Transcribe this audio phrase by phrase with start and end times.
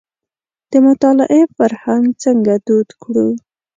[0.71, 3.27] د مطالعې فرهنګ څنګه دود کړو.